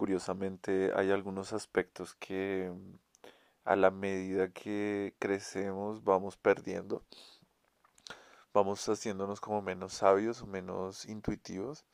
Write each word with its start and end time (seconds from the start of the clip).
curiosamente 0.00 0.92
hay 0.96 1.10
algunos 1.10 1.52
aspectos 1.52 2.14
que 2.14 2.72
a 3.64 3.76
la 3.76 3.90
medida 3.90 4.50
que 4.50 5.14
crecemos 5.18 6.02
vamos 6.04 6.38
perdiendo, 6.38 7.04
vamos 8.54 8.88
haciéndonos 8.88 9.42
como 9.42 9.60
menos 9.60 9.92
sabios 9.92 10.40
o 10.40 10.46
menos 10.46 11.04
intuitivos. 11.04 11.84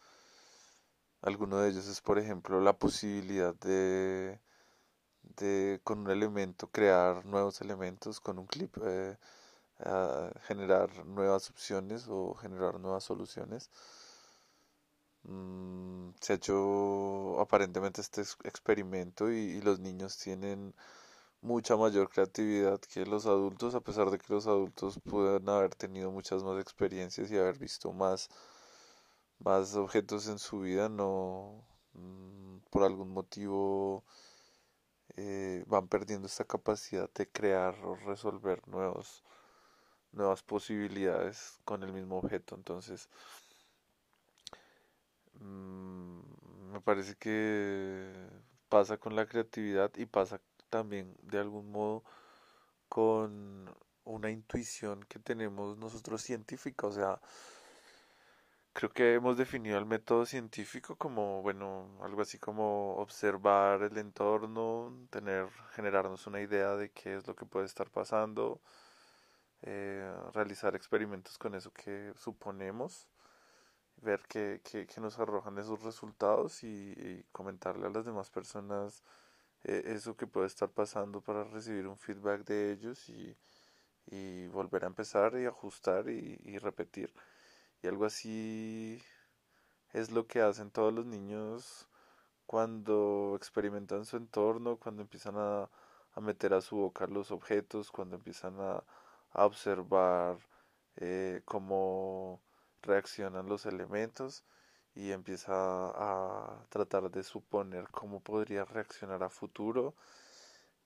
Alguno 1.20 1.58
de 1.58 1.70
ellos 1.70 1.88
es, 1.88 2.00
por 2.00 2.20
ejemplo, 2.20 2.60
la 2.60 2.78
posibilidad 2.78 3.56
de, 3.56 4.38
de 5.22 5.80
con 5.82 5.98
un 5.98 6.10
elemento 6.10 6.68
crear 6.68 7.26
nuevos 7.26 7.60
elementos, 7.60 8.20
con 8.20 8.38
un 8.38 8.46
clip 8.46 8.76
eh, 8.84 9.18
generar 10.42 11.04
nuevas 11.06 11.50
opciones 11.50 12.06
o 12.06 12.34
generar 12.34 12.78
nuevas 12.78 13.02
soluciones. 13.02 13.68
Mm, 15.28 16.10
se 16.20 16.32
ha 16.32 16.36
hecho 16.36 17.40
aparentemente 17.40 18.00
este 18.00 18.22
experimento 18.44 19.30
y, 19.30 19.60
los 19.60 19.80
niños 19.80 20.18
tienen 20.18 20.74
mucha 21.42 21.76
mayor 21.76 22.08
creatividad 22.10 22.80
que 22.80 23.06
los 23.06 23.26
adultos, 23.26 23.74
a 23.74 23.80
pesar 23.82 24.10
de 24.10 24.18
que 24.18 24.32
los 24.32 24.46
adultos 24.46 25.00
pueden 25.04 25.48
haber 25.48 25.74
tenido 25.74 26.10
muchas 26.12 26.44
más 26.44 26.60
experiencias 26.60 27.30
y 27.30 27.38
haber 27.38 27.58
visto 27.58 27.92
más, 27.92 28.28
más 29.38 29.74
objetos 29.76 30.28
en 30.28 30.38
su 30.38 30.60
vida, 30.60 30.88
no 30.88 31.64
mm, 31.94 32.58
por 32.70 32.84
algún 32.84 33.10
motivo 33.10 34.04
eh, 35.16 35.64
van 35.66 35.88
perdiendo 35.88 36.26
esta 36.26 36.44
capacidad 36.44 37.10
de 37.14 37.28
crear 37.30 37.74
o 37.84 37.96
resolver 37.96 38.66
nuevos, 38.68 39.24
nuevas 40.12 40.42
posibilidades 40.42 41.58
con 41.64 41.82
el 41.82 41.92
mismo 41.92 42.18
objeto. 42.18 42.54
Entonces, 42.56 43.08
Mm, 45.40 46.20
me 46.72 46.80
parece 46.80 47.16
que 47.16 48.12
pasa 48.68 48.98
con 48.98 49.16
la 49.16 49.26
creatividad 49.26 49.90
y 49.96 50.06
pasa 50.06 50.40
también 50.70 51.16
de 51.22 51.38
algún 51.38 51.70
modo 51.70 52.04
con 52.88 53.74
una 54.04 54.30
intuición 54.30 55.04
que 55.04 55.18
tenemos 55.18 55.78
nosotros 55.78 56.22
científica, 56.22 56.86
o 56.86 56.92
sea, 56.92 57.20
creo 58.72 58.90
que 58.92 59.14
hemos 59.14 59.36
definido 59.38 59.78
el 59.78 59.86
método 59.86 60.26
científico 60.26 60.96
como, 60.96 61.42
bueno, 61.42 61.98
algo 62.02 62.22
así 62.22 62.38
como 62.38 62.96
observar 62.96 63.82
el 63.82 63.96
entorno, 63.98 64.92
tener, 65.10 65.48
generarnos 65.72 66.26
una 66.26 66.40
idea 66.42 66.76
de 66.76 66.90
qué 66.90 67.16
es 67.16 67.26
lo 67.26 67.34
que 67.34 67.46
puede 67.46 67.66
estar 67.66 67.90
pasando, 67.90 68.60
eh, 69.62 70.14
realizar 70.34 70.76
experimentos 70.76 71.38
con 71.38 71.54
eso 71.54 71.72
que 71.72 72.12
suponemos 72.16 73.08
ver 74.06 74.22
qué, 74.28 74.60
nos 75.00 75.18
arrojan 75.18 75.58
esos 75.58 75.82
resultados 75.82 76.62
y, 76.64 77.24
comentarle 77.32 77.86
a 77.86 77.90
las 77.90 78.06
demás 78.06 78.30
personas 78.30 79.02
eh, 79.64 79.82
eso 79.86 80.16
que 80.16 80.26
puede 80.26 80.46
estar 80.46 80.70
pasando 80.70 81.20
para 81.20 81.44
recibir 81.44 81.86
un 81.88 81.98
feedback 81.98 82.44
de 82.46 82.72
ellos 82.72 83.08
y, 83.08 83.36
volver 84.52 84.84
a 84.84 84.86
empezar 84.86 85.36
y 85.38 85.46
ajustar 85.46 86.08
y, 86.08 86.58
repetir. 86.58 87.12
Y 87.82 87.88
algo 87.88 88.04
así 88.06 89.02
es 89.92 90.10
lo 90.12 90.26
que 90.28 90.40
hacen 90.40 90.70
todos 90.70 90.92
los 90.94 91.06
niños 91.06 91.88
cuando 92.46 93.34
experimentan 93.36 94.04
su 94.04 94.16
entorno, 94.16 94.76
cuando 94.78 95.02
empiezan 95.02 95.34
a, 95.36 95.68
meter 96.20 96.54
a 96.54 96.60
su 96.62 96.76
boca 96.76 97.06
los 97.08 97.30
objetos, 97.32 97.90
cuando 97.90 98.16
empiezan 98.16 98.56
a, 98.60 98.84
observar 99.34 100.38
eh, 100.96 101.42
cómo 101.44 102.40
reaccionan 102.86 103.48
los 103.48 103.66
elementos 103.66 104.44
y 104.94 105.12
empieza 105.12 105.52
a 105.54 106.66
tratar 106.70 107.10
de 107.10 107.22
suponer 107.22 107.88
cómo 107.90 108.20
podría 108.20 108.64
reaccionar 108.64 109.22
a 109.22 109.28
futuro. 109.30 109.94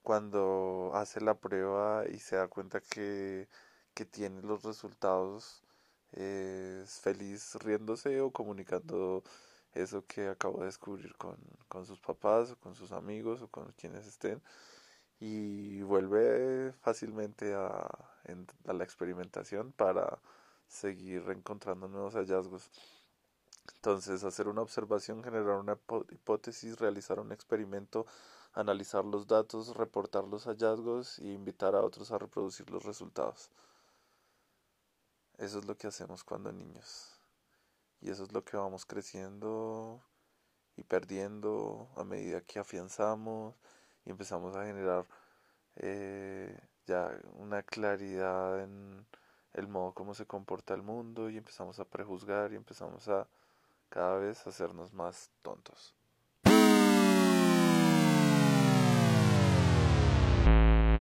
Cuando 0.02 0.92
hace 0.94 1.20
la 1.20 1.34
prueba 1.34 2.04
y 2.08 2.18
se 2.18 2.36
da 2.36 2.48
cuenta 2.48 2.80
que, 2.80 3.48
tiene 4.10 4.40
los 4.40 4.62
resultados 4.62 5.62
es 6.12 7.00
feliz 7.00 7.54
riéndose 7.56 8.22
o 8.22 8.30
comunicando 8.30 9.22
eso 9.74 10.06
que 10.06 10.28
acabo 10.28 10.60
de 10.60 10.66
descubrir 10.66 11.14
con, 11.16 11.36
sus 11.84 12.00
papás 12.00 12.52
o 12.52 12.56
con 12.56 12.74
sus 12.74 12.92
amigos 12.92 13.42
o 13.42 13.48
con 13.48 13.72
quienes 13.72 14.06
estén 14.06 14.42
y 15.20 15.82
vuelve 15.82 16.72
fácilmente 16.80 17.54
a, 17.54 17.86
a 18.66 18.72
la 18.72 18.84
experimentación 18.84 19.72
para 19.72 20.18
seguir 20.70 21.28
encontrando 21.30 21.88
nuevos 21.88 22.14
hallazgos. 22.14 22.70
Entonces, 23.74 24.24
hacer 24.24 24.48
una 24.48 24.62
observación, 24.62 25.22
generar 25.22 25.56
una 25.56 25.78
hipótesis, 26.10 26.78
realizar 26.78 27.20
un 27.20 27.32
experimento, 27.32 28.06
analizar 28.52 29.04
los 29.04 29.26
datos, 29.26 29.76
reportar 29.76 30.24
los 30.24 30.44
hallazgos 30.46 31.18
e 31.18 31.26
invitar 31.26 31.74
a 31.74 31.82
otros 31.82 32.10
a 32.12 32.18
reproducir 32.18 32.70
los 32.70 32.84
resultados. 32.84 33.50
Eso 35.38 35.58
es 35.58 35.66
lo 35.66 35.76
que 35.76 35.88
hacemos 35.88 36.24
cuando 36.24 36.52
niños. 36.52 37.20
Y 38.00 38.10
eso 38.10 38.24
es 38.24 38.32
lo 38.32 38.44
que 38.44 38.56
vamos 38.56 38.86
creciendo 38.86 40.02
y 40.76 40.84
perdiendo 40.84 41.90
a 41.96 42.04
medida 42.04 42.40
que 42.42 42.58
afianzamos 42.58 43.54
y 44.04 44.10
empezamos 44.10 44.56
a 44.56 44.64
generar 44.64 45.06
eh, 45.76 46.58
ya 46.86 47.10
una 47.34 47.62
claridad 47.62 48.62
en 48.62 49.06
el 49.54 49.68
modo 49.68 49.92
como 49.92 50.14
se 50.14 50.26
comporta 50.26 50.74
el 50.74 50.82
mundo 50.82 51.30
y 51.30 51.36
empezamos 51.36 51.80
a 51.80 51.84
prejuzgar 51.84 52.52
y 52.52 52.56
empezamos 52.56 53.08
a 53.08 53.26
cada 53.88 54.18
vez 54.18 54.46
hacernos 54.46 54.92
más 54.92 55.30
tontos. 55.42 55.94